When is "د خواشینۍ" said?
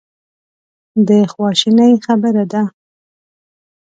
1.07-1.93